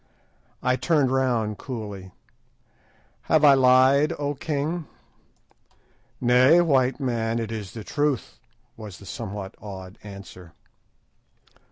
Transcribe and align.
I 0.63 0.77
turned 0.77 1.11
round 1.11 1.59
coolly— 1.59 2.11
"Have 3.29 3.45
I 3.45 3.53
lied, 3.53 4.11
O 4.17 4.33
king?" 4.33 4.87
"Nay, 6.19 6.59
white 6.59 6.99
man, 6.99 7.37
it 7.37 7.51
is 7.51 7.73
the 7.73 7.83
truth," 7.83 8.39
was 8.75 8.97
the 8.97 9.05
somewhat 9.05 9.53
awed 9.61 9.99
answer. 10.01 10.53